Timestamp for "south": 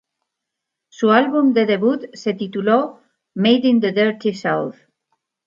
4.33-4.75